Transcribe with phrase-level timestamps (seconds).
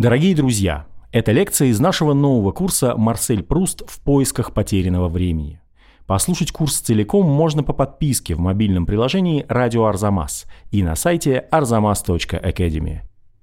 [0.00, 5.60] Дорогие друзья, это лекция из нашего нового курса «Марсель Пруст в поисках потерянного времени».
[6.06, 13.00] Послушать курс целиком можно по подписке в мобильном приложении «Радио Арзамас» и на сайте arzamas.academy.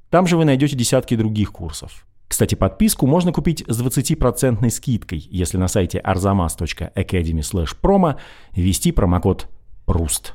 [0.10, 2.08] Там же вы найдете десятки других курсов.
[2.28, 8.16] Кстати, подписку можно купить с 20% скидкой, если на сайте arzamas.academy promo
[8.56, 9.48] ввести промокод
[9.86, 10.34] «ПРУСТ».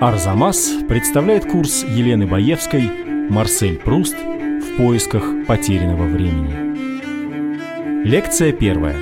[0.00, 2.90] Арзамас представляет курс Елены Баевской
[3.30, 8.04] «Марсель Пруст в поисках потерянного времени».
[8.04, 8.96] Лекция первая.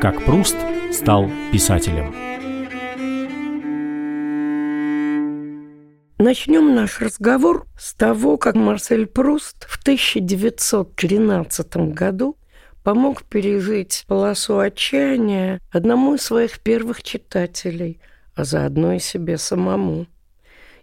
[0.00, 0.56] Как Пруст
[0.92, 2.14] стал писателем.
[6.18, 12.36] Начнем наш разговор с того, как Марсель Пруст в 1913 году
[12.82, 18.00] помог пережить полосу отчаяния одному из своих первых читателей,
[18.34, 20.06] а заодно и себе самому.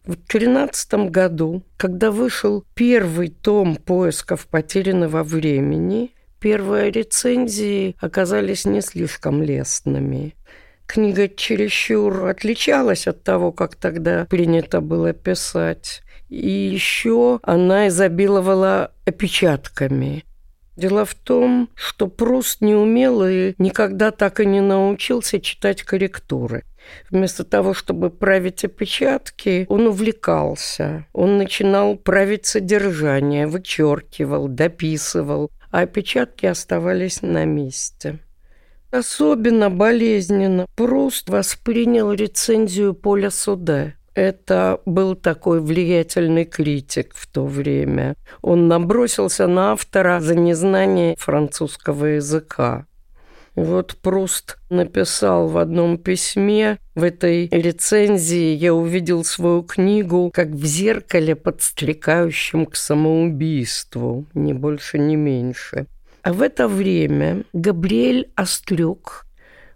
[0.05, 9.43] В 2013 году, когда вышел первый том поисков потерянного времени, первые рецензии оказались не слишком
[9.43, 10.35] лестными.
[10.87, 16.01] Книга чересчур отличалась от того, как тогда принято было писать.
[16.29, 20.23] И еще она изобиловала опечатками.
[20.79, 26.63] Дело в том, что Пруст не умел и никогда так и не научился читать корректуры.
[27.09, 31.05] Вместо того, чтобы править опечатки, он увлекался.
[31.11, 38.19] Он начинал править содержание, вычеркивал, дописывал, а опечатки оставались на месте.
[38.89, 43.95] Особенно болезненно Пруст воспринял рецензию Поля Суде.
[44.19, 48.15] Это был такой влиятельный критик в то время.
[48.41, 52.85] Он набросился на автора за незнание французского языка.
[53.55, 60.65] Вот Пруст написал в одном письме, в этой рецензии я увидел свою книгу как в
[60.65, 65.87] зеркале, подстрекающем к самоубийству, ни больше, ни меньше.
[66.23, 69.25] А в это время Габриэль Острюк,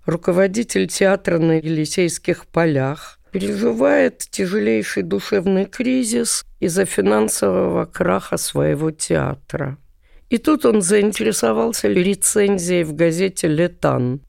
[0.06, 9.78] руководитель театра на Елисейских полях, переживает тяжелейший душевный кризис из-за финансового краха своего театра.
[10.30, 14.22] И тут он заинтересовался рецензией в газете «Летан».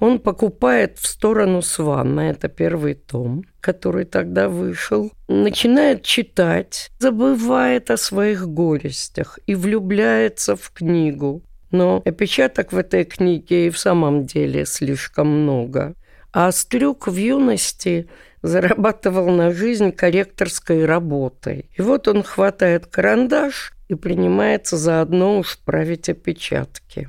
[0.00, 7.96] Он покупает в сторону Свана, это первый том, который тогда вышел, начинает читать, забывает о
[7.96, 11.42] своих горестях и влюбляется в книгу.
[11.70, 15.94] Но опечаток в этой книге и в самом деле слишком много.
[16.32, 18.08] А Острюк в юности
[18.42, 21.70] зарабатывал на жизнь корректорской работой.
[21.76, 27.08] И вот он хватает карандаш и принимается заодно уж править опечатки.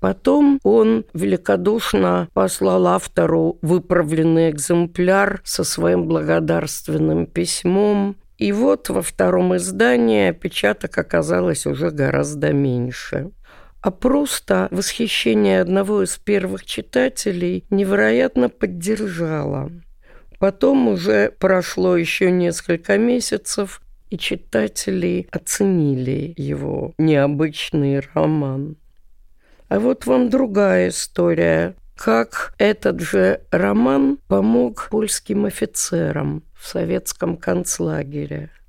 [0.00, 8.16] Потом он великодушно послал автору выправленный экземпляр со своим благодарственным письмом.
[8.36, 13.30] И вот во втором издании опечаток оказалось уже гораздо меньше
[13.84, 19.70] а просто восхищение одного из первых читателей невероятно поддержало.
[20.38, 23.80] Потом уже прошло еще несколько месяцев,
[24.10, 28.76] и читатели оценили его необычный роман.
[29.68, 38.50] А вот вам другая история, как этот же роман помог польским офицерам в советском концлагере–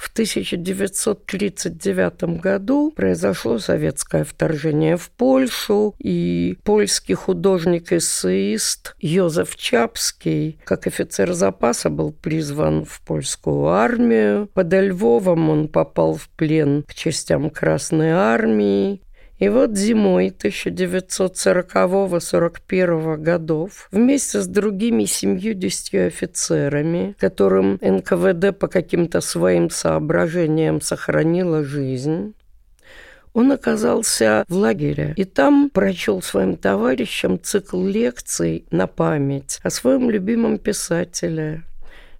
[0.00, 11.34] в 1939 году произошло советское вторжение в Польшу, и польский художник-эссеист Йозеф Чапский, как офицер
[11.34, 14.48] запаса, был призван в польскую армию.
[14.54, 19.02] Под Львовом он попал в плен к частям Красной армии.
[19.40, 29.70] И вот зимой 1940-41 годов вместе с другими 70 офицерами, которым НКВД по каким-то своим
[29.70, 32.34] соображениям сохранила жизнь,
[33.32, 40.10] он оказался в лагере и там прочел своим товарищам цикл лекций на память о своем
[40.10, 41.62] любимом писателе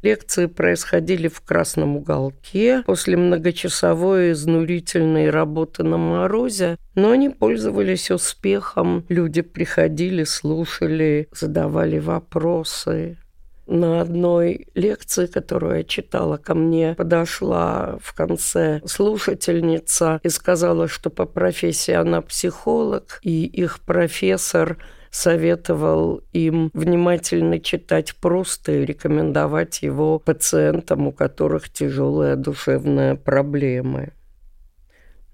[0.02, 9.04] Лекции происходили в красном уголке после многочасовой изнурительной работы на морозе, но они пользовались успехом.
[9.08, 13.18] Люди приходили, слушали, задавали вопросы.
[13.66, 21.08] На одной лекции, которую я читала, ко мне подошла в конце слушательница и сказала, что
[21.08, 24.78] по профессии она психолог, и их профессор
[25.10, 34.12] советовал им внимательно читать просто и рекомендовать его пациентам, у которых тяжелые душевные проблемы.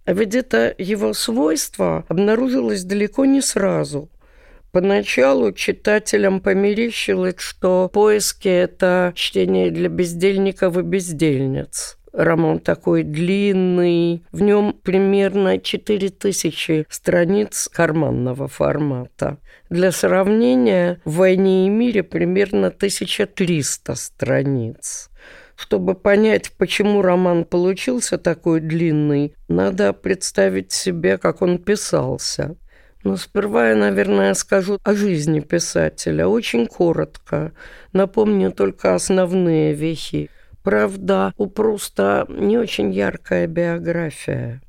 [0.05, 4.09] А ведь это его свойство обнаружилось далеко не сразу.
[4.71, 11.99] Поначалу читателям померещилось, что поиски– это чтение для бездельников и бездельниц.
[12.17, 19.39] Роман такой длинный, в нем примерно 4000 страниц карманного формата.
[19.71, 25.11] Для сравнения, в «Войне и мире» примерно 1300 страниц.
[25.57, 32.57] Чтобы понять, почему роман получился такой длинный, надо представить себе, как он писался.
[33.05, 36.27] Но сперва я, наверное, скажу о жизни писателя.
[36.27, 37.53] Очень коротко.
[37.93, 40.29] Напомню только основные вехи.
[40.67, 44.61] Правда, у Пруста не очень яркая биография.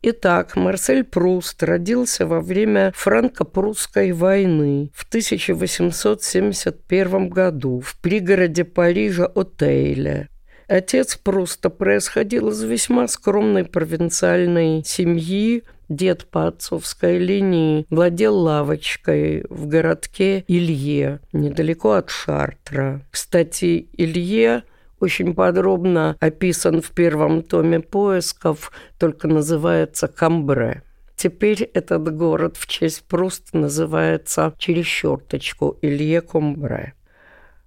[0.00, 10.30] Итак, Марсель Пруст родился во время франко-прусской войны в 1871 году в пригороде Парижа Отейле.
[10.68, 15.64] Отец Пруста происходил из весьма скромной провинциальной семьи.
[15.90, 23.02] Дед по отцовской линии владел лавочкой в городке Илье, недалеко от Шартра.
[23.10, 24.64] Кстати, Илье
[25.02, 30.82] очень подробно описан в первом томе поисков, только называется Камбре.
[31.16, 36.94] Теперь этот город в честь Пруста называется через черточку Илье Комбре.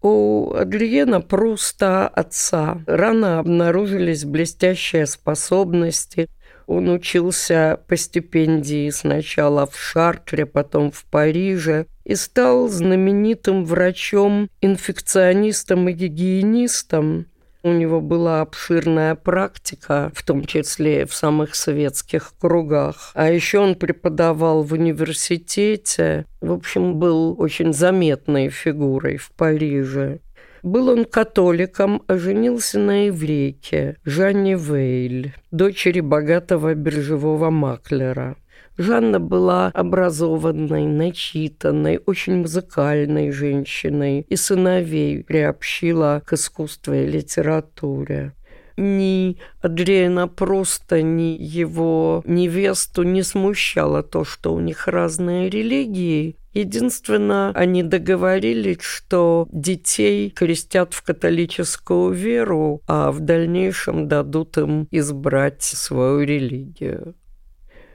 [0.02, 6.30] У Адлиена Пруста, отца, рано обнаружились блестящие способности.
[6.68, 15.94] Он учился по стипендии сначала в Шартре, потом в Париже и стал знаменитым врачом-инфекционистом и
[15.94, 17.26] гигиенистом.
[17.64, 23.10] У него была обширная практика, в том числе в самых советских кругах.
[23.16, 26.28] А еще он преподавал в университете.
[26.42, 30.20] В общем, был очень заметной фигурой в Париже.
[30.66, 38.36] Был он католиком, а женился на еврейке Жанне Вейль, дочери богатого биржевого маклера.
[38.76, 48.34] Жанна была образованной, начитанной, очень музыкальной женщиной и сыновей приобщила к искусству и литературе
[48.78, 56.36] ни Адриана просто, ни его невесту не смущало то, что у них разные религии.
[56.56, 65.64] Единственное, они договорились, что детей крестят в католическую веру, а в дальнейшем дадут им избрать
[65.64, 67.16] свою религию.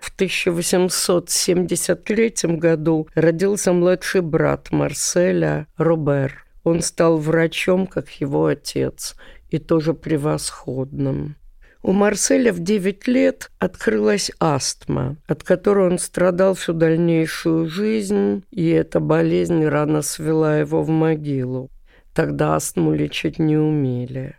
[0.03, 6.45] В 1873 году родился младший брат Марселя Робер.
[6.63, 9.17] Он стал врачом, как его отец,
[9.49, 11.37] и тоже превосходным.
[11.83, 18.69] У Марселя в 9 лет открылась астма, от которой он страдал всю дальнейшую жизнь, и
[18.69, 21.71] эта болезнь рано свела его в могилу.
[22.15, 24.37] Тогда астму лечить не умели.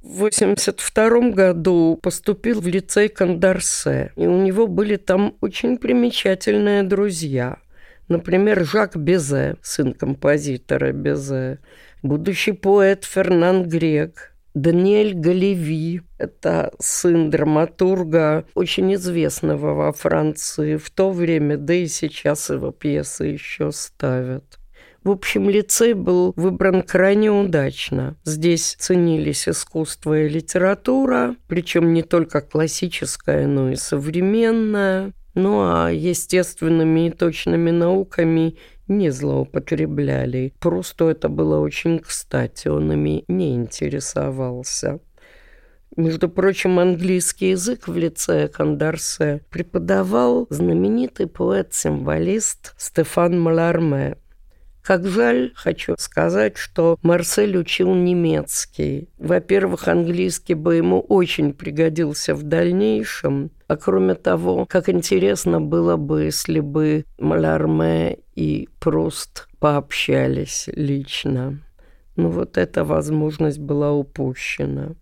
[0.00, 7.58] В 1982 году поступил в лицей Кандарсе, и у него были там очень примечательные друзья.
[8.08, 11.58] Например, Жак Безе, сын композитора Безе,
[12.02, 21.10] будущий поэт Фернан Грек, Даниэль Галеви, это сын драматурга, очень известного во Франции в то
[21.10, 24.58] время, да и сейчас его пьесы еще ставят.
[25.02, 28.16] В общем, лицей был выбран крайне удачно.
[28.24, 35.12] Здесь ценились искусство и литература, причем не только классическая, но и современная.
[35.34, 38.56] Ну а естественными и точными науками
[38.90, 40.52] не злоупотребляли.
[40.58, 45.00] Просто это было очень кстати, он ими не интересовался.
[45.96, 54.16] Между прочим, английский язык в лице Кандарсе преподавал знаменитый поэт-символист Стефан Маларме.
[54.82, 59.08] Как жаль, хочу сказать, что Марсель учил немецкий.
[59.18, 63.50] Во-первых, английский бы ему очень пригодился в дальнейшем.
[63.68, 71.60] А кроме того, как интересно было бы, если бы Малярме и Пруст пообщались лично.
[72.16, 74.94] Ну вот эта возможность была упущена.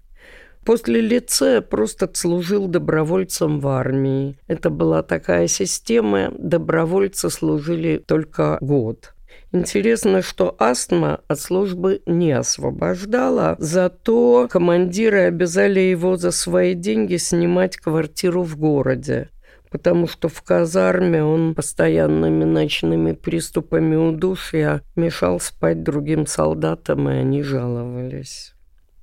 [0.64, 4.38] После лицея просто служил добровольцем в армии.
[4.48, 9.14] Это была такая система, добровольцы служили только год–
[9.52, 17.78] Интересно, что астма от службы не освобождала, зато командиры обязали его за свои деньги снимать
[17.78, 19.30] квартиру в городе
[19.70, 27.42] потому что в казарме он постоянными ночными приступами удушья мешал спать другим солдатам, и они
[27.42, 28.54] жаловались.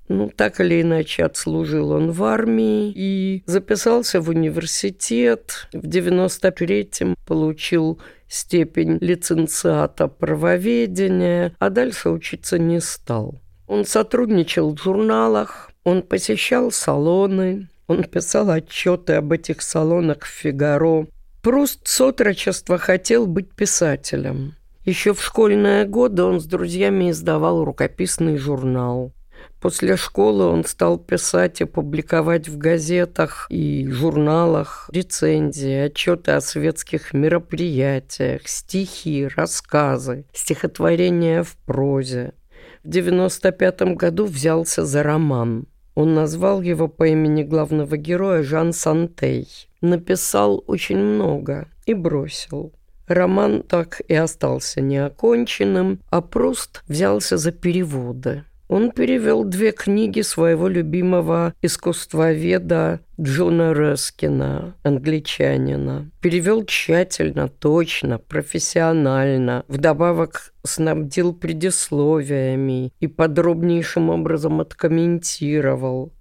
[0.08, 5.68] Ну, так или иначе, отслужил он в армии и записался в университет.
[5.74, 13.41] В 93-м получил степень лиценциата правоведения, а дальше учиться не стал.
[13.67, 21.08] Он сотрудничал в журналах, он посещал салоны, он писал отчеты об этих салонах в «Фигаро».
[21.41, 24.55] Пруст с отрочества хотел быть писателем.
[24.84, 29.12] Еще в школьные годы он с друзьями издавал рукописный журнал.
[29.65, 37.13] После школы он стал писать и публиковать в газетах и журналах рецензии, отчеты о светских
[37.13, 42.34] мероприятиях, стихи, рассказы, стихотворения в прозе.
[42.84, 45.65] В 1995 году взялся за роман.
[45.95, 49.48] Он назвал его по имени главного героя Жан Сантей.
[49.81, 52.72] Написал очень много и бросил.
[53.07, 58.43] Роман так и остался неоконченным, а Пруст взялся за переводы.
[58.67, 66.10] Он перевел две книги своего любимого искусствоведа Джона Рескина, англичанина.
[66.19, 69.63] Перевел тщательно, точно, профессионально.
[69.67, 76.12] Вдобавок снабдил предисловиями и подробнейшим образом откомментировал.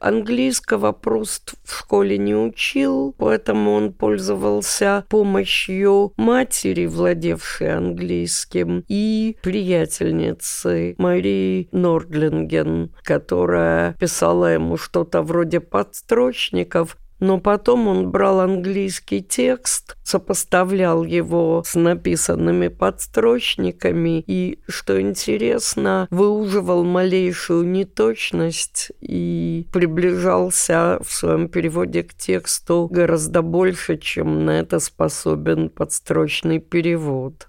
[0.00, 10.94] Английского Пруст в школе не учил, поэтому он пользовался помощью матери, владевшей английским, и приятельницы
[10.96, 21.04] Марии Нордлинген, которая писала ему что-то вроде подстрочников, но потом он брал английский текст, сопоставлял
[21.04, 32.02] его с написанными подстрочниками и, что интересно, выуживал малейшую неточность и приближался в своем переводе
[32.02, 37.48] к тексту гораздо больше, чем на это способен подстрочный перевод.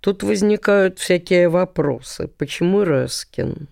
[0.00, 2.28] Тут возникают всякие вопросы.
[2.38, 3.68] Почему Рескин?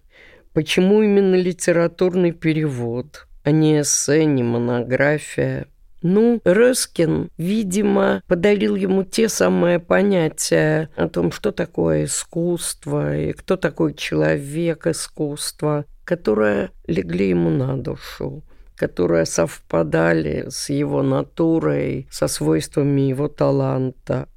[0.53, 3.25] Почему именно литературный перевод?
[3.47, 5.69] А не эссе, не монография.
[6.03, 13.57] Ну, Рескин, видимо, подарил ему те самые понятия о том, что такое искусство и кто
[13.57, 18.43] такой человек искусства, которые легли ему на душу
[18.75, 24.29] которые совпадали с его натурой, со свойствами его таланта.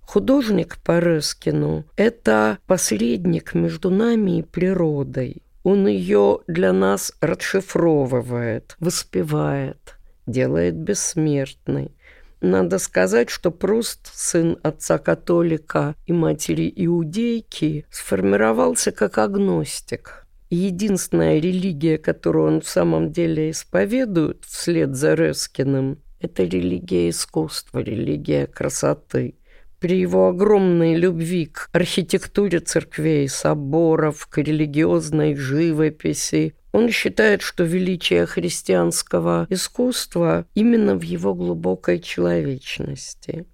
[0.00, 5.44] Художник по Рескину– это посредник между нами и природой.
[5.70, 11.92] Он ее для нас расшифровывает, воспевает, делает бессмертной.
[12.40, 20.26] Надо сказать, что Пруст, сын отца-католика и матери иудейки, сформировался как агностик.
[20.48, 28.46] Единственная религия, которую он в самом деле исповедует вслед за Рескиным, это религия искусства, религия
[28.46, 29.34] красоты
[29.80, 38.26] при его огромной любви к архитектуре церквей, соборов, к религиозной живописи, он считает, что величие
[38.26, 43.46] христианского искусства именно в его глубокой человечности.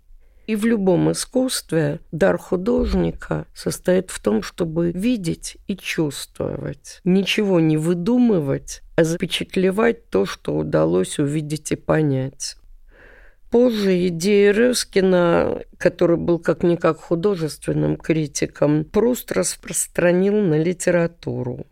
[0.46, 7.00] И в любом искусстве дар художника состоит в том, чтобы видеть и чувствовать.
[7.04, 12.56] Ничего не выдумывать, а запечатлевать то, что удалось увидеть и понять.
[13.54, 21.64] Позже идеи Рыскина, который был как-никак художественным критиком, Пруст распространил на литературу.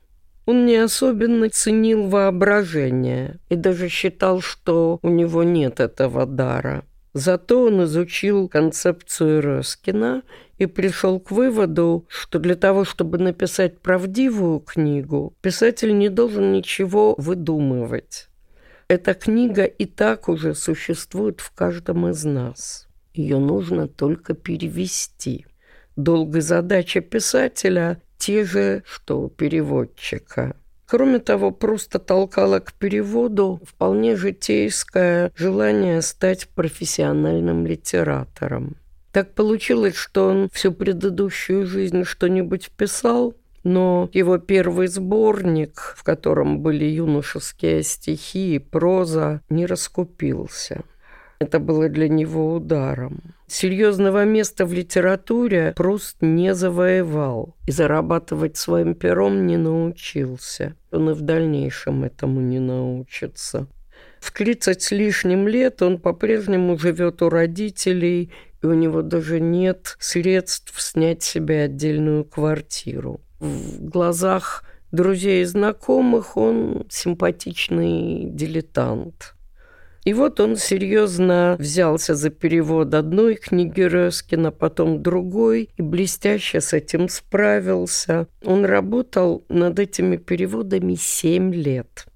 [0.47, 6.85] Он не особенно ценил воображение и даже считал, что у него нет этого дара.
[7.15, 10.23] Зато он изучил концепцию Рыскина
[10.59, 17.17] и пришел к выводу, что для того, чтобы написать правдивую книгу, писатель не должен ничего
[17.19, 18.29] выдумывать.
[18.89, 22.89] Эта книга и так уже существует в каждом из нас.
[23.15, 25.47] Ее нужно только перевести.
[25.97, 30.57] Долгая задача писателя те же, что у переводчика.
[30.87, 38.77] Кроме того, просто толкало к переводу вполне житейское желание стать профессиональным литератором.
[39.11, 43.35] Так получилось, что он всю предыдущую жизнь что-нибудь писал,
[43.65, 50.83] но его первый сборник, в котором были юношеские стихи и проза, не раскупился.
[51.39, 53.35] Это было для него ударом.
[53.49, 60.77] Серьезного места в литературе Пруст не завоевал и зарабатывать своим пером не научился.
[60.93, 63.67] Он и в дальнейшем этому не научится.
[64.21, 68.31] В 30 с лишним лет он по-прежнему живет у родителей,
[68.63, 76.37] и у него даже нет средств снять себе отдельную квартиру в глазах друзей и знакомых
[76.37, 79.35] он симпатичный дилетант.
[80.05, 86.73] И вот он серьезно взялся за перевод одной книги Рескина, потом другой, и блестяще с
[86.73, 88.27] этим справился.
[88.45, 92.07] Он работал над этими переводами семь лет,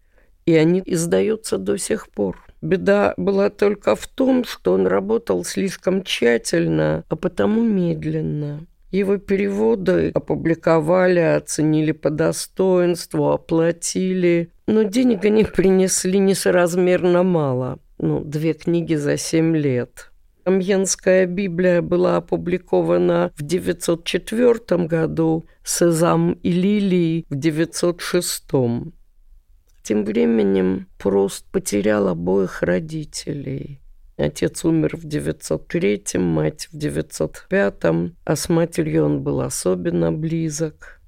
[0.46, 2.44] и они издаются до сих пор.
[2.60, 8.66] Беда была только в том, что он работал слишком тщательно, а потому медленно.
[8.96, 14.50] Его переводы опубликовали, оценили по достоинству, оплатили.
[14.66, 17.78] Но денег они принесли несоразмерно мало.
[17.98, 20.10] Ну, две книги за семь лет.
[20.44, 28.44] Амьенская Библия была опубликована в 904 году, Сезам и Лилии в 906.
[29.82, 33.78] Тем временем Прост потерял обоих родителей.
[34.16, 37.74] Отец умер в 903, мать в 905,
[38.24, 40.94] а с матерью он был особенно близок–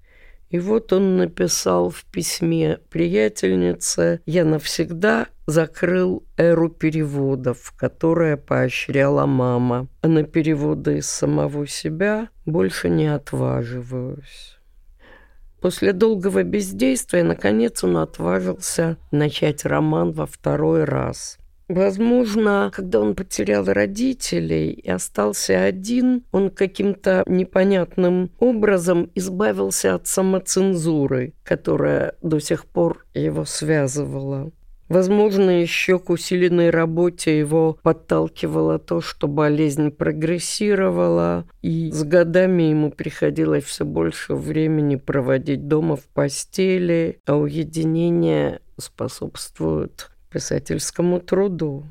[0.51, 9.89] и вот он написал в письме приятельнице «Я навсегда закрыл эру переводов, которая поощряла мама,
[10.01, 14.57] а на переводы из самого себя больше не отваживаюсь».
[15.61, 21.38] После долгого бездействия, наконец, он отважился начать роман во второй раз–
[21.69, 31.35] Возможно, когда он потерял родителей и остался один, он каким-то непонятным образом избавился от самоцензуры,
[31.45, 34.51] которая до сих пор его связывала.
[34.89, 42.91] Возможно, еще к усиленной работе его подталкивало то, что болезнь прогрессировала, и с годами ему
[42.91, 51.87] приходилось все больше времени проводить дома в постели, а уединение способствует писательскому труду.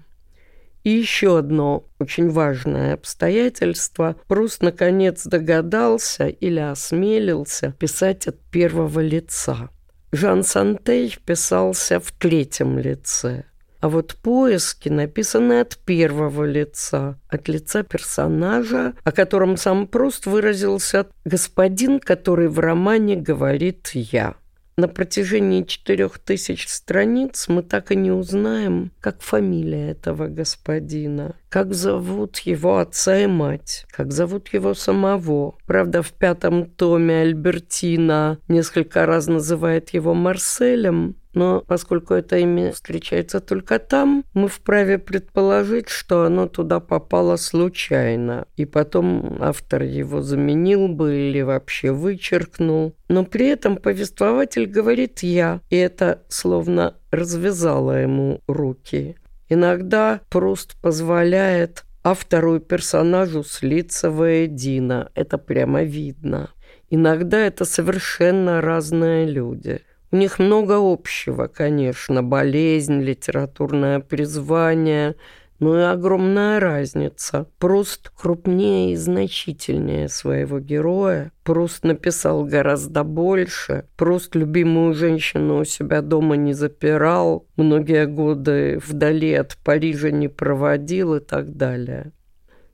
[0.84, 4.16] И еще одно очень важное обстоятельство.
[4.28, 9.70] Пруст наконец догадался или осмелился писать от первого лица.
[10.14, 13.44] Жан Сантей писался в третьем лице.
[13.80, 21.08] А вот поиски написаны от первого лица, от лица персонажа, о котором сам Пруст выразился
[21.26, 24.36] «господин, который в романе говорит «я».
[24.80, 31.74] На протяжении четырех тысяч страниц мы так и не узнаем, как фамилия этого господина, как
[31.74, 35.56] зовут его отца и мать, как зовут его самого.
[35.66, 43.40] Правда, в пятом томе Альбертина несколько раз называет его Марселем, но поскольку это имя встречается
[43.40, 50.88] только там, мы вправе предположить, что оно туда попало случайно, и потом автор его заменил
[50.88, 52.96] бы или вообще вычеркнул.
[53.08, 59.16] Но при этом повествователь говорит «я», и это словно развязало ему руки.
[59.48, 65.12] Иногда Пруст позволяет автору и персонажу слиться воедино.
[65.14, 66.50] Это прямо видно.
[66.90, 69.82] Иногда это совершенно разные люди.
[70.10, 75.16] У них много общего, конечно, болезнь, литературное призвание,
[75.60, 77.48] но и огромная разница.
[77.60, 81.32] Пруст крупнее и значительнее своего героя.
[81.44, 83.86] Пруст написал гораздо больше.
[83.98, 91.16] Пруст любимую женщину у себя дома не запирал, многие годы вдали от Парижа не проводил
[91.16, 92.14] и так далее.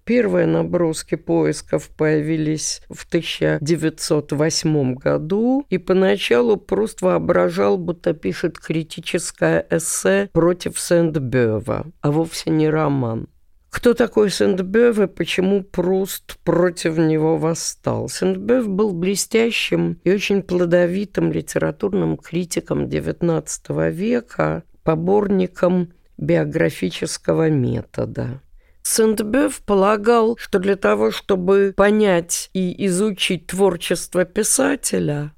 [0.06, 10.30] Первые наброски поисков появились в 1908 году, и поначалу Пруст воображал, будто пишет критическое эссе
[10.34, 13.28] против Сент-Бёва, а вовсе не роман.
[13.70, 18.10] Кто такой Сент-Бёв и почему Пруст против него восстал?
[18.10, 28.42] Сент-Бёв был блестящим и очень плодовитым литературным критиком XIX века, поборником биографического метода.
[28.84, 35.32] Сент-Бёв полагал, что для того, чтобы понять и изучить творчество писателя,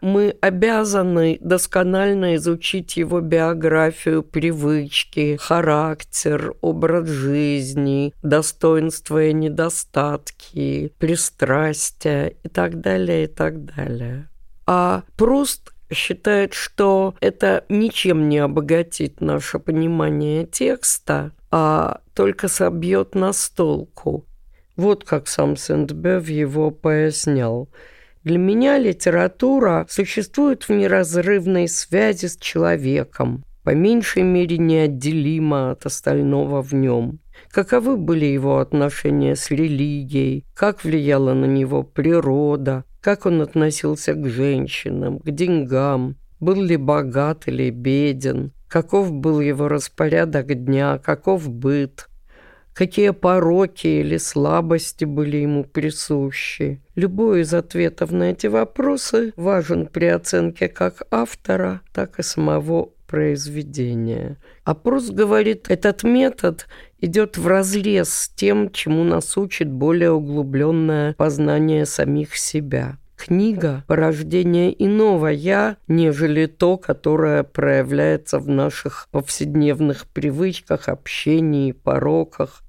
[0.00, 12.48] мы обязаны досконально изучить его биографию, привычки, характер, образ жизни, достоинства и недостатки, пристрастия и
[12.48, 14.28] так далее, и так далее.
[14.66, 23.50] А Пруст считает, что это ничем не обогатит наше понимание текста, а только собьет нас
[23.50, 24.26] толку.
[24.76, 27.68] Вот как сам Сент-Бев его пояснял.
[28.24, 36.62] Для меня литература существует в неразрывной связи с человеком, по меньшей мере неотделима от остального
[36.62, 37.20] в нем.
[37.50, 44.28] Каковы были его отношения с религией, как влияла на него природа, как он относился к
[44.28, 52.08] женщинам, к деньгам, был ли богат или беден, каков был его распорядок дня, каков быт,
[52.74, 56.80] какие пороки или слабости были ему присущи.
[56.94, 64.36] Любой из ответов на эти вопросы важен при оценке как автора, так и самого произведения.
[64.84, 66.66] Прус говорит, этот метод
[67.00, 72.98] идет в разрез с тем, чему нас учит более углубленное познание самих себя.
[73.18, 82.62] Книга– порождение иного «я», нежели то, которое проявляется в наших повседневных привычках, общении, пороках.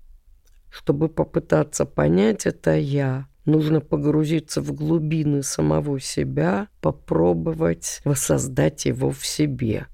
[0.71, 9.25] Чтобы попытаться понять это «я», нужно погрузиться в глубины самого себя, попробовать воссоздать его в
[9.25, 9.85] себе.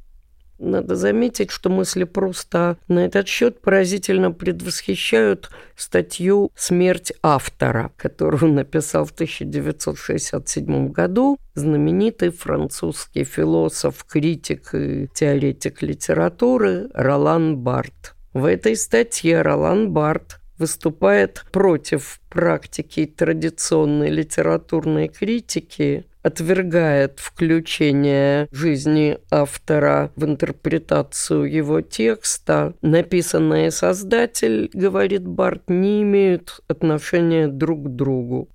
[0.58, 9.06] Надо заметить, что мысли Пруста на этот счет поразительно предвосхищают статью «Смерть автора», которую написал
[9.06, 18.16] в 1967 году знаменитый французский философ, критик и теоретик литературы Ролан Барт.
[18.34, 30.12] В этой статье Ролан Барт выступает против практики традиционной литературной критики, отвергает включение жизни автора
[30.16, 32.74] в интерпретацию его текста.
[32.82, 38.50] Написанное создатель, говорит Барт, не имеют отношения друг к другу.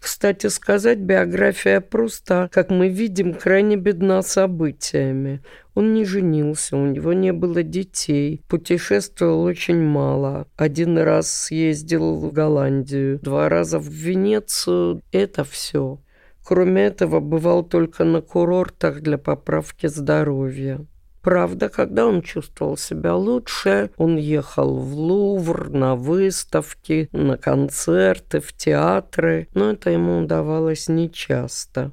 [0.00, 5.42] Кстати сказать, биография Пруста, как мы видим, крайне бедна событиями.
[5.74, 10.48] Он не женился, у него не было детей, путешествовал очень мало.
[10.56, 15.02] Один раз съездил в Голландию, два раза в Венецию.
[15.12, 16.00] Это все.
[16.42, 20.84] Кроме этого, бывал только на курортах для поправки здоровья.
[21.22, 28.54] Правда, когда он чувствовал себя лучше, он ехал в Лувр, на выставки, на концерты, в
[28.54, 31.92] театры, но это ему удавалось нечасто.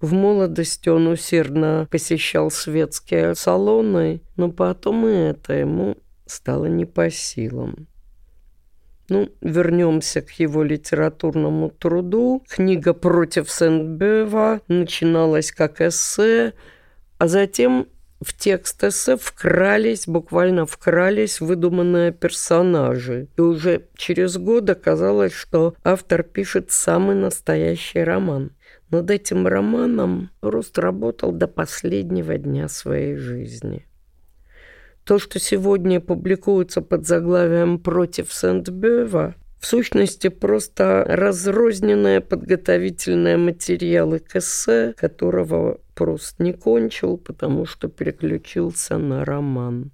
[0.00, 7.10] В молодости он усердно посещал светские салоны, но потом и это ему стало не по
[7.10, 7.86] силам.
[9.08, 12.42] Ну, вернемся к его литературному труду.
[12.48, 16.54] Книга «Против Сент-Бева» начиналась как эссе,
[17.18, 17.86] а затем
[18.24, 23.28] в текст эссе вкрались, буквально вкрались выдуманные персонажи.
[23.36, 28.52] И уже через год оказалось, что автор пишет самый настоящий роман.
[28.90, 33.86] Над этим романом Руст работал до последнего дня своей жизни.
[35.04, 44.36] То, что сегодня публикуется под заглавием «Против Сент-Бева», в сущности, просто разрозненные подготовительные материалы к
[44.36, 49.90] эссе, которого просто не кончил, потому что переключился на роман.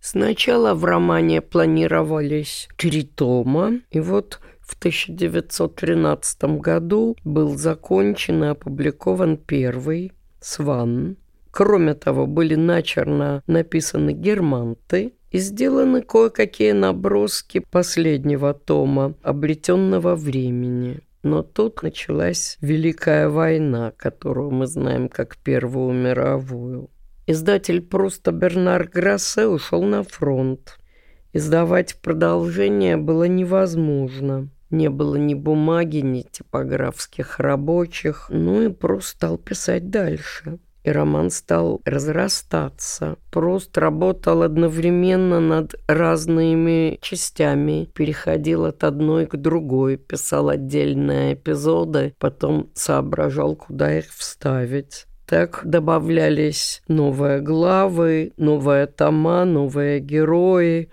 [0.00, 9.36] Сначала в романе планировались три тома, и вот в 1913 году был закончен и опубликован
[9.36, 11.18] первый «Сван»,
[11.50, 21.00] Кроме того, были начерно написаны германты и сделаны кое-какие наброски последнего тома, обретенного времени.
[21.22, 26.90] Но тут началась Великая война, которую мы знаем как Первую мировую.
[27.26, 30.78] Издатель просто Бернар Грассе ушел на фронт.
[31.32, 34.48] Издавать продолжение было невозможно.
[34.68, 41.30] Не было ни бумаги, ни типографских рабочих, ну и просто стал писать дальше и роман
[41.30, 43.16] стал разрастаться.
[43.30, 52.70] Прост работал одновременно над разными частями, переходил от одной к другой, писал отдельные эпизоды, потом
[52.74, 55.06] соображал, куда их вставить.
[55.26, 60.90] Так добавлялись новые главы, новые тома, новые герои.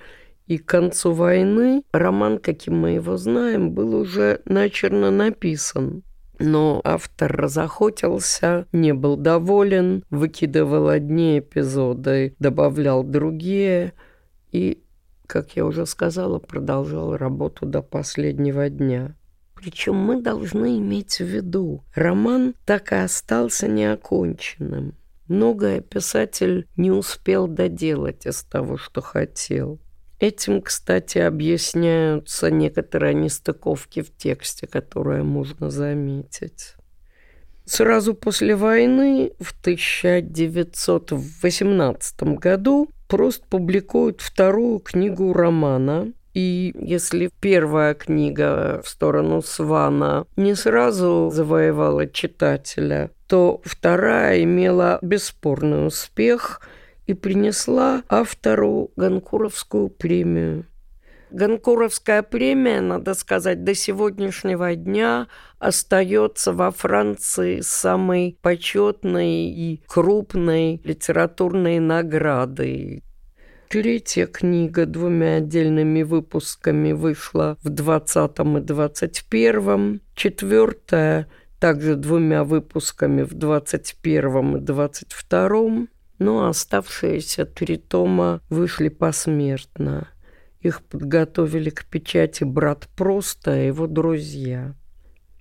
[0.47, 6.03] И к концу войны роман, каким мы его знаем, был уже начерно написан.
[6.39, 13.93] Но автор разохотился, не был доволен, выкидывал одни эпизоды, добавлял другие
[14.51, 14.81] и,
[15.27, 19.15] как я уже сказала, продолжал работу до последнего дня.
[19.53, 24.93] Причем мы должны иметь в виду, роман так и остался неоконченным.
[25.27, 29.79] Многое писатель не успел доделать из того, что хотел.
[30.19, 36.75] Этим, кстати, объясняются некоторые нестыковки в тексте, которые можно заметить.
[37.65, 46.13] Сразу после войны, в 1918 году, Прост публикует вторую книгу романа.
[46.35, 55.87] И если первая книга в сторону Свана не сразу завоевала читателя, то вторая имела бесспорный
[55.87, 56.61] успех–
[57.09, 60.67] и принесла автору Ганкуровскую премию.
[61.31, 71.79] Ганкуровская премия, надо сказать, до сегодняшнего дня остается во Франции самой почетной и крупной литературной
[71.79, 73.03] наградой.
[73.69, 80.01] Третья книга двумя отдельными выпусками вышла в 20 и 21.
[80.13, 81.27] Четвертая
[81.59, 85.87] также двумя выпусками в 21 и 22
[86.19, 90.07] но оставшиеся три тома вышли посмертно.
[90.61, 94.75] Их подготовили к печати брат Просто и его друзья.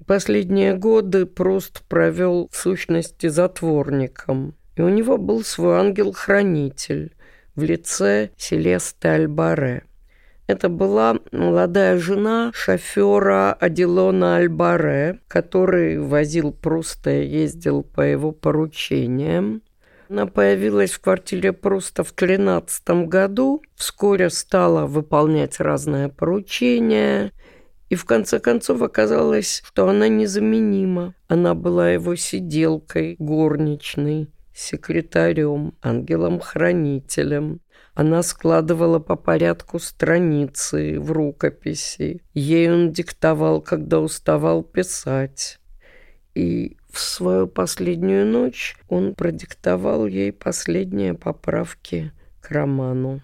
[0.06, 7.14] Последние годы Прост провел в сущности затворником, и у него был свой ангел-хранитель
[7.56, 9.82] в лице Селесты Альбаре.
[10.46, 19.62] Это была молодая жена шофера Аделона Альбаре, который возил просто, ездил по его поручениям.
[20.08, 27.32] Она появилась в квартире просто в 13 году, вскоре стала выполнять разные поручения,
[27.90, 31.14] и в конце концов оказалось, что она незаменима.
[31.26, 37.60] Она была его сиделкой, горничной, секретарем, ангелом-хранителем.
[37.94, 42.22] Она складывала по порядку страницы в рукописи.
[42.32, 45.58] Ей он диктовал, когда уставал писать.
[46.34, 53.20] И в свою последнюю ночь он продиктовал ей последние поправки к роману.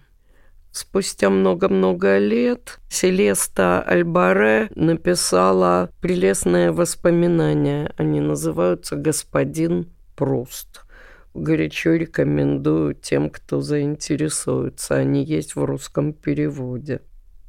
[0.71, 7.91] Спустя много-много лет Селеста Альбаре написала прелестное воспоминание.
[7.97, 10.85] Они называются «Господин Пруст».
[11.33, 14.95] Горячо рекомендую тем, кто заинтересуется.
[14.95, 17.01] Они есть в русском переводе.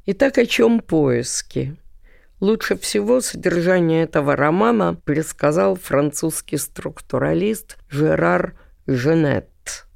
[0.05, 1.77] Итак, о чем поиски?
[2.39, 9.49] Лучше всего содержание этого романа предсказал французский структуралист Жерар Женет.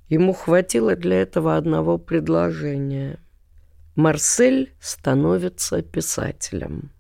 [0.10, 3.20] Ему хватило для этого одного предложения.
[3.96, 6.92] Марсель становится писателем.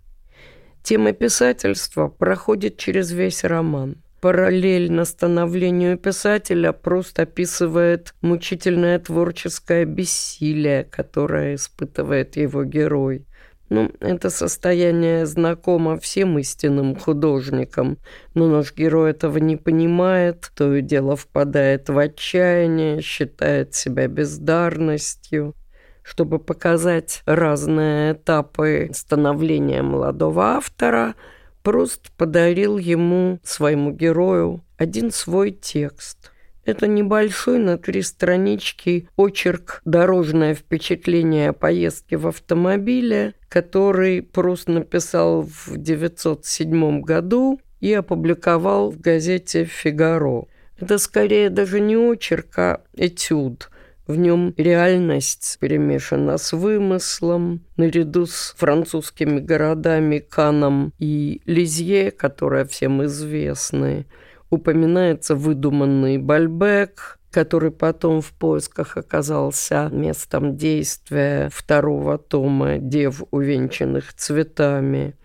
[0.83, 3.97] Тема писательства проходит через весь роман.
[4.21, 13.25] Параллельно становлению писателя просто описывает мучительное творческое бессилие, которое испытывает его герой.
[13.71, 17.99] Ну, это состояние знакомо всем истинным художникам,
[18.33, 25.55] но наш герой этого не понимает, то и дело впадает в отчаяние, считает себя бездарностью.
[26.03, 31.15] Чтобы показать разные этапы становления молодого автора,
[31.63, 36.30] Пруст подарил ему, своему герою, один свой текст.
[36.63, 45.41] Это небольшой на три странички очерк «Дорожное впечатление о поездке в автомобиле», который Пруст написал
[45.41, 50.45] в 1907 году и опубликовал в газете «Фигаро».
[50.79, 53.69] Это скорее даже не очерк, а этюд–
[54.07, 63.05] в нем реальность перемешана с вымыслом, наряду с французскими городами Каном и Лизье, которые всем
[63.05, 64.05] известны
[64.51, 75.15] упоминается выдуманный Бальбек, который потом в поисках оказался местом действия второго тома «Дев, увенчанных цветами».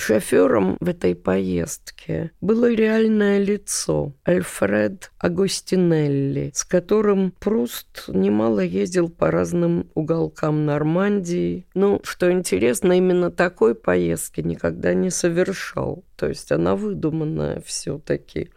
[0.00, 9.32] Шофером в этой поездке было реальное лицо Альфред Агостинелли, с которым Пруст немало ездил по
[9.32, 11.66] разным уголкам Нормандии.
[11.74, 16.04] Ну, что интересно, именно такой поездки никогда не совершал.
[16.16, 18.50] То есть она выдуманная все-таки.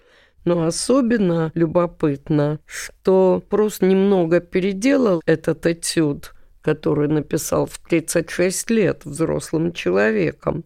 [0.44, 9.72] Но особенно любопытно, что просто немного переделал этот этюд, который написал в 36 лет взрослым
[9.72, 10.64] человеком,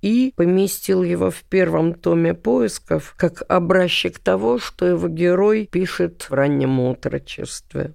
[0.00, 6.32] и поместил его в первом томе поисков как образчик того, что его герой пишет в
[6.32, 7.94] раннем отрочестве.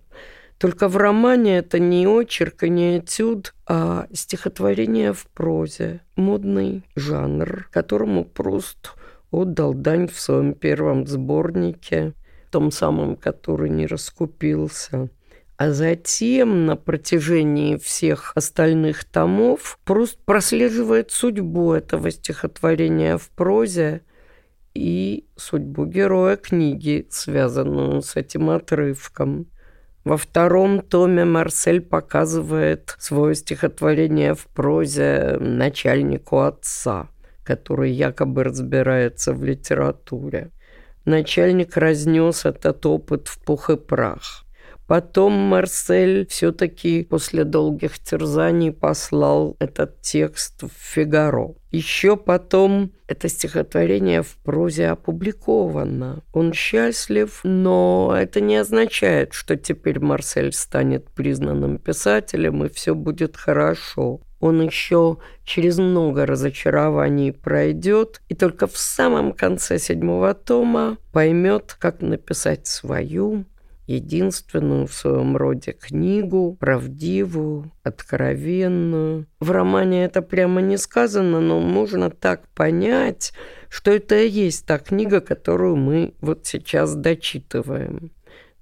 [0.58, 7.68] Только в романе это не очерк и не этюд, а стихотворение в прозе, модный жанр,
[7.72, 8.94] которому Пруст
[9.32, 12.14] отдал дань в своем первом сборнике,
[12.52, 15.10] том самом, который не раскупился.
[15.58, 24.02] А затем на протяжении всех остальных томов просто прослеживает судьбу этого стихотворения в прозе
[24.76, 29.48] и судьбу героя книги, связанную с этим отрывком.
[30.04, 37.10] Во втором томе Марсель показывает свое стихотворение в прозе начальнику отца–
[37.48, 40.52] который якобы разбирается в литературе.
[41.06, 44.47] Начальник разнес этот опыт в пух и прах.
[44.88, 51.56] Потом Марсель все-таки после долгих терзаний послал этот текст в «Фигаро».
[51.72, 56.24] Еще потом это стихотворение в прозе опубликовано.
[56.32, 63.36] Он счастлив, но это не означает, что теперь Марсель станет признанным писателем и все будет
[63.36, 71.76] хорошо он еще через много разочарований пройдет, и только в самом конце седьмого тома поймет,
[71.80, 73.46] как написать свою,
[73.88, 79.26] единственную в своем роде книгу, правдивую, откровенную.
[79.40, 83.34] В романе это прямо не сказано, но можно так понять,
[83.70, 88.12] что это и есть та книга, которую мы вот сейчас дочитываем.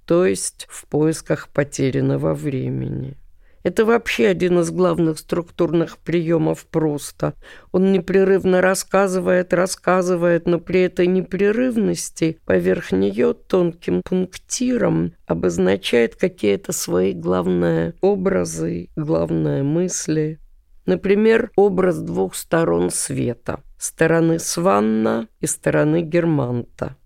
[0.05, 3.17] То есть в поисках потерянного времени.
[3.65, 7.33] Это вообще один из главных структурных приемов просто.
[7.71, 17.13] Он непрерывно рассказывает, рассказывает, но при этой непрерывности поверх нее тонким пунктиром обозначает какие-то свои
[17.13, 20.37] главные образы, главные мысли.
[20.85, 23.61] Например, образ двух сторон света.
[23.79, 26.97] Стороны Сванна и стороны Германта.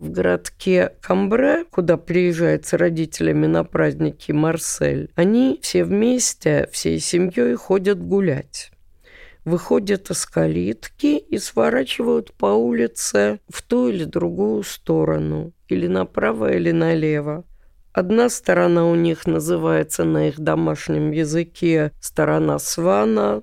[0.00, 7.54] В городке Камбре, куда приезжает с родителями на праздники Марсель, они все вместе, всей семьей
[7.54, 8.72] ходят гулять
[9.44, 16.70] выходят из калитки и сворачивают по улице в ту или другую сторону, или направо, или
[16.70, 17.44] налево.
[17.92, 23.42] Одна сторона у них называется на их домашнем языке сторона Свана.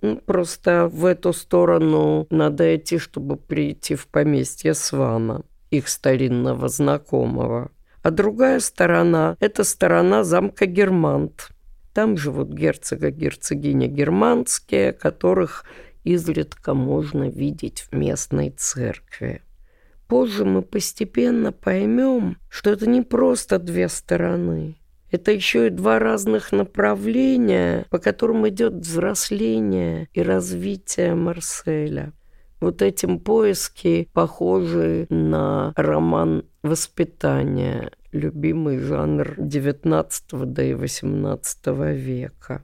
[0.00, 7.70] Ну, просто в эту сторону надо идти, чтобы прийти в поместье Свана, их старинного знакомого.
[8.02, 11.48] А другая сторона– это сторона замка Германт–
[11.98, 15.64] там живут герцога, герцогиня германские, которых
[16.04, 19.42] изредка можно видеть в местной церкви.
[20.06, 24.76] Позже мы постепенно поймем, что это не просто две стороны.
[25.10, 32.12] Это еще и два разных направления, по которым идет взросление и развитие Марселя.
[32.60, 40.10] Вот этим поиски похожи на роман «Воспитание» любимый жанр XIX
[40.46, 42.62] да и XVIII века.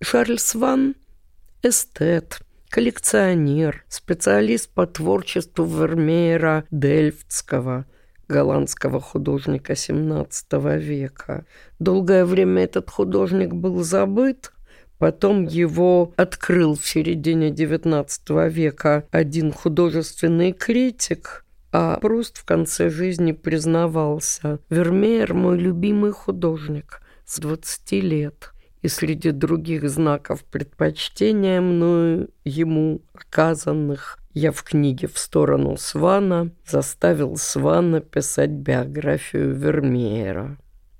[0.00, 0.94] Шарльз Ван–
[1.62, 7.86] эстет, коллекционер, специалист по творчеству Вермеера Дельфтского,
[8.28, 11.46] голландского художника XVII века.
[11.78, 14.52] Долгое время этот художник был забыт,
[14.98, 23.32] Потом его открыл в середине XIX века один художественный критик, а Пруст в конце жизни
[23.32, 24.58] признавался.
[24.70, 28.52] Вермеер– мой любимый художник с 20 лет.
[28.82, 37.36] И среди других знаков предпочтения мною ему оказанных я в книге «В сторону Свана» заставил
[37.36, 40.58] Свана писать биографию Вермеера.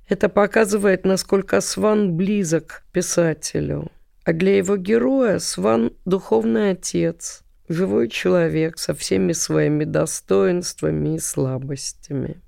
[0.09, 3.91] Это показывает, насколько Сван близок писателю.
[4.25, 12.41] А для его героя Сван– духовный отец– живой человек со всеми своими достоинствами и слабостями.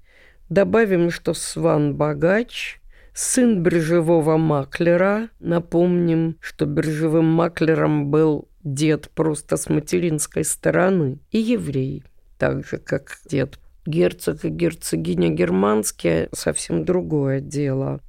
[0.48, 2.80] Добавим, что Сван богач,
[3.12, 5.28] сын биржевого маклера.
[5.38, 12.04] Напомним, что биржевым маклером был дед просто с материнской стороны и еврей,
[12.38, 13.59] так же, как дед.
[13.86, 18.00] Герцог и герцогиня германские– совсем другое дело.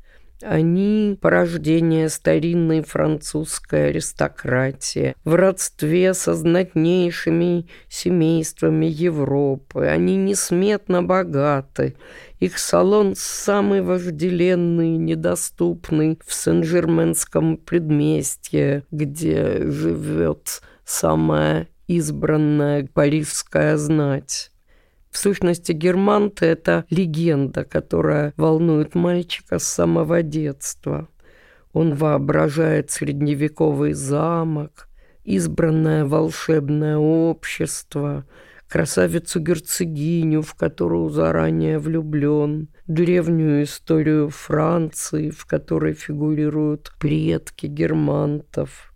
[0.42, 9.86] Они порождение старинной французской аристократии, в родстве со знатнейшими семействами Европы.
[9.86, 11.96] Они несметно богаты.
[12.40, 24.51] Их салон самый вожделенный, недоступный в Сен-Жерменском предместье, где живет самая избранная парижская знать.
[25.12, 31.10] В сущности, Германты– это легенда, которая волнует мальчика с самого детства.
[31.74, 34.88] Он воображает средневековый замок,
[35.26, 38.26] избранное волшебное общество,
[38.70, 48.88] красавицу-герцогиню, в которую заранее влюблен, древнюю историю Франции, в которой фигурируют предки германтов–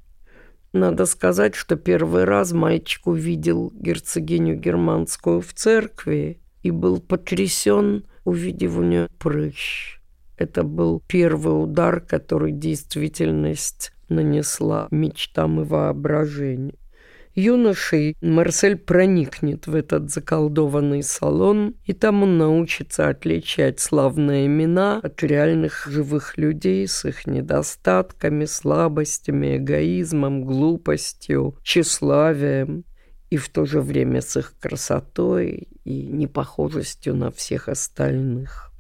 [0.76, 8.78] надо сказать, что первый раз мальчик увидел герцогиню германскую в церкви и был потрясен, увидев
[8.78, 10.00] у нее прыщ.
[10.38, 16.76] Это был первый удар, который действительность нанесла мечтам и воображению
[17.36, 25.22] юношей Марсель проникнет в этот заколдованный салон, и там он научится отличать славные имена от
[25.22, 32.86] реальных живых людей с их недостатками, слабостями, эгоизмом, глупостью, тщеславием,
[33.30, 38.72] и в то же время с их красотой и непохожестью на всех остальных.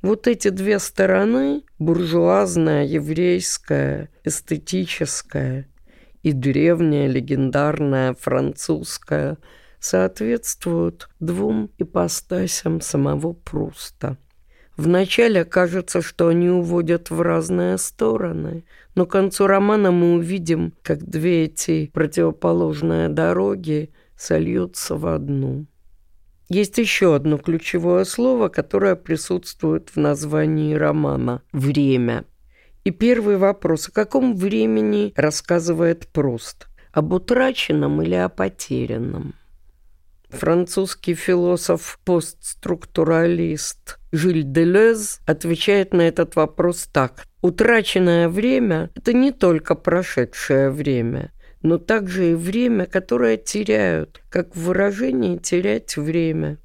[0.00, 5.68] Вот эти две стороны, буржуазная, еврейская, эстетическая–
[6.22, 9.38] и древняя легендарная французская
[9.80, 14.16] соответствуют двум ипостасям самого Пруста.
[14.76, 21.02] Вначале кажется, что они уводят в разные стороны, но к концу романа мы увидим, как
[21.02, 25.66] две эти противоположные дороги сольются в одну.
[26.48, 32.24] Есть еще одно ключевое слово, которое присутствует в названии романа– «время».
[32.88, 36.68] И первый вопрос, о каком времени рассказывает Пруст?
[36.90, 39.34] Об утраченном или о потерянном?
[40.30, 47.24] Французский философ-постструктуралист Жиль Делез отвечает на этот вопрос так.
[47.42, 54.62] Утраченное время– это не только прошедшее время, но также и время, которое теряют, как в
[54.62, 56.56] выражении «терять время».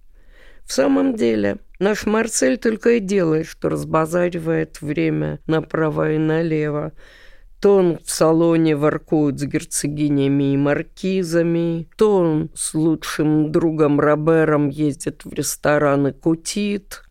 [0.63, 6.93] В самом деле, Наш Марсель только и делает, что разбазаривает время направо и налево.
[7.59, 14.69] То он в салоне воркует с герцогинями и маркизами, то он с лучшим другом Робером
[14.69, 17.03] ездит в ресторан и кутит,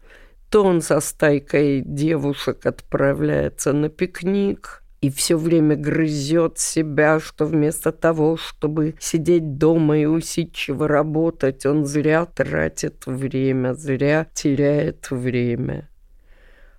[0.49, 7.91] то он со стайкой девушек отправляется на пикник– и все время грызет себя, что вместо
[7.91, 15.89] того, чтобы сидеть дома и усидчиво работать, он зря тратит время, зря теряет время.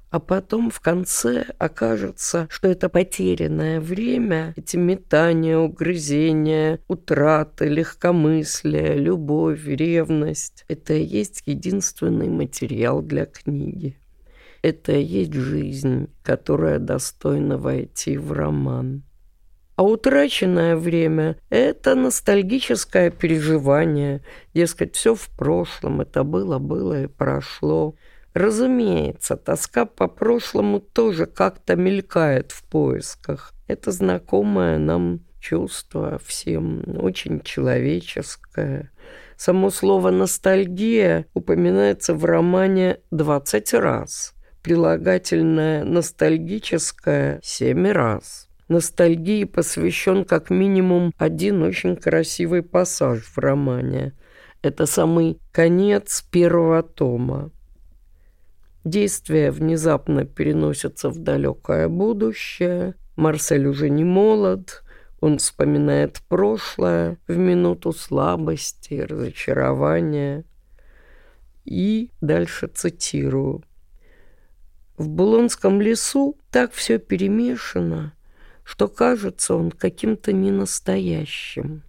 [0.10, 9.66] А потом в конце окажется, что это потерянное время, эти метания, угрызения, утраты, легкомыслие, любовь,
[9.66, 13.98] ревность– это и есть единственный материал для книги
[14.64, 19.04] это и есть жизнь, которая достойна войти в роман.
[19.76, 24.24] А утраченное время– это ностальгическое переживание.
[24.54, 27.96] Дескать, все в прошлом, это было, было и прошло.
[28.34, 33.54] Разумеется, тоска по прошлому тоже как-то мелькает в поисках.
[33.68, 38.92] Это знакомое нам чувство всем, очень человеческое.
[39.36, 44.34] Само слово «ностальгия» упоминается в романе 20 раз
[44.64, 48.48] прилагательное «ностальгическое» семь раз.
[48.70, 54.14] Ностальгии посвящен как минимум один очень красивый пассаж в романе.
[54.62, 57.52] Это самый конец первого тома.
[58.86, 62.96] Действие внезапно переносится в далекое будущее.
[63.16, 64.84] Марсель уже не молод,
[65.20, 70.46] он вспоминает прошлое в минуту слабости, разочарования.
[71.66, 73.64] И дальше цитирую.
[74.98, 78.14] В Булонском лесу так все перемешано,
[78.64, 81.84] что кажется он каким-то ненастоящим.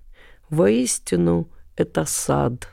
[0.48, 2.68] Воистину, это сад.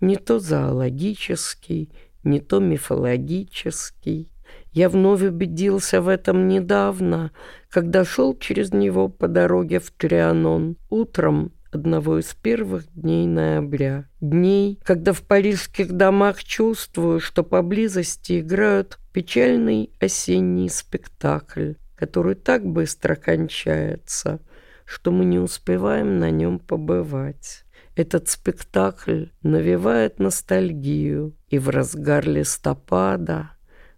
[0.00, 1.90] Не то зоологический,
[2.24, 4.30] не то мифологический.
[4.72, 7.30] Я вновь убедился в этом недавно,
[7.68, 14.04] когда шел через него по дороге в Трианон утром одного из первых дней ноября.
[14.20, 23.14] Дней, когда в парижских домах чувствую, что поблизости играют печальный осенний спектакль, который так быстро
[23.14, 24.40] кончается,
[24.84, 27.64] что мы не успеваем на нем побывать.
[27.96, 33.50] Этот спектакль навевает ностальгию, и в разгар листопада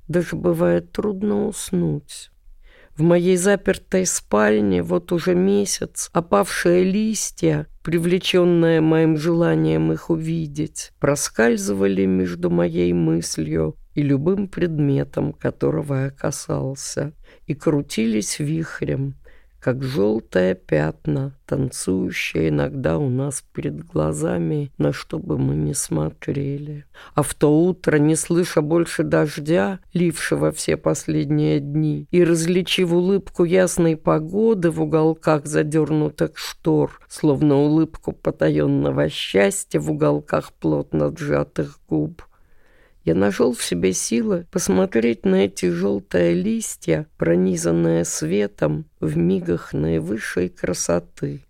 [0.08, 2.30] даже бывает трудно уснуть.
[2.96, 12.04] В моей запертой спальне вот уже месяц опавшие листья, привлеченные моим желанием их увидеть, проскальзывали
[12.06, 17.12] между моей мыслью и любым предметом, которого я касался,
[17.46, 19.16] и крутились вихрем,
[19.64, 26.84] как желтые пятна, танцующие иногда у нас перед глазами, на что бы мы ни смотрели.
[27.14, 33.44] А в то утро, не слыша больше дождя, лившего все последние дни, и различив улыбку
[33.44, 42.22] ясной погоды в уголках задернутых штор, словно улыбку потаенного счастья в уголках плотно сжатых губ,
[43.04, 50.48] я нашел в себе силы посмотреть на эти желтые листья, пронизанные светом в мигах наивысшей
[50.48, 51.44] красоты.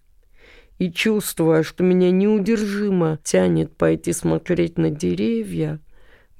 [0.79, 5.81] И чувствуя, что меня неудержимо тянет пойти смотреть на деревья,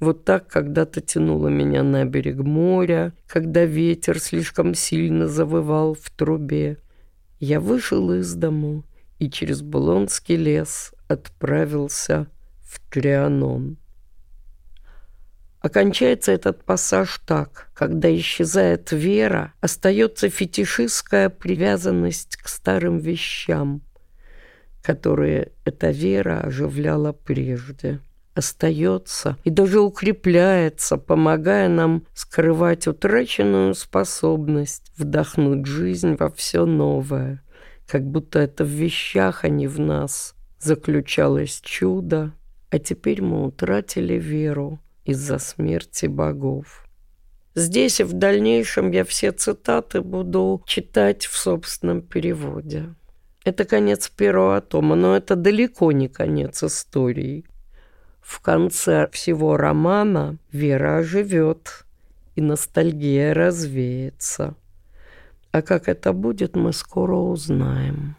[0.01, 6.77] вот так когда-то тянуло меня на берег моря, когда ветер слишком сильно завывал в трубе.
[7.39, 8.83] Я вышел из дому
[9.19, 12.27] и через Булонский лес отправился
[12.61, 13.77] в Трианон.
[15.65, 17.69] Окончается этот пассаж так.
[17.73, 23.81] Когда исчезает вера, остается фетишистская привязанность к старым вещам,
[24.83, 27.99] которые эта вера оживляла прежде.
[28.35, 37.41] Остается и даже укрепляется, помогая нам скрывать утраченную способность вдохнуть жизнь во все новое,
[37.87, 42.33] как будто это в вещах, а не в нас, заключалось чудо,
[42.69, 46.85] а теперь мы утратили веру из-за смерти богов.
[47.53, 52.93] Здесь и в дальнейшем я все цитаты буду читать в собственном переводе.
[53.45, 57.45] Это конец первого тома, но это далеко не конец истории.
[58.19, 61.85] В конце всего романа Вера оживет,
[62.35, 64.55] и ностальгия развеется.
[65.51, 68.15] А как это будет, мы скоро узнаем.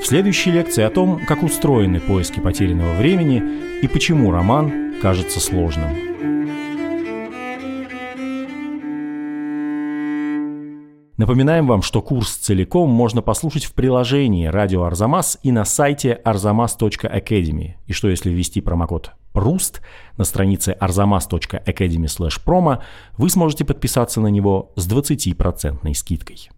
[0.00, 3.42] В следующей лекции о том, как устроены поиски потерянного времени
[3.82, 6.08] и почему роман кажется сложным.
[11.18, 17.72] Напоминаем вам, что курс целиком можно послушать в приложении «Радио Арзамас» и на сайте arzamas.academy.
[17.86, 19.82] И что если ввести промокод «Пруст»
[20.16, 22.82] на странице arzamas.academy/promo,
[23.16, 26.50] вы сможете подписаться на него с 20% скидкой.